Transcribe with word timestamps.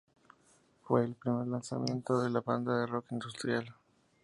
Fue 0.83 1.03
el 1.05 1.13
primer 1.13 1.45
lanzamiento 1.45 2.23
de 2.23 2.31
la 2.31 2.41
banda 2.41 2.75
de 2.79 2.87
rock 2.87 3.11
industrial. 3.11 3.71